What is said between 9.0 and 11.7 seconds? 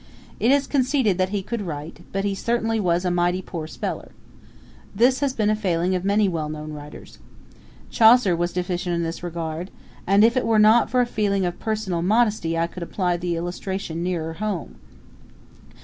this regard; and if it were not for a feeling of